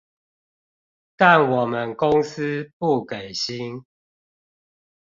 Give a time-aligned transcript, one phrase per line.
[1.15, 3.85] 但我們公司不給薪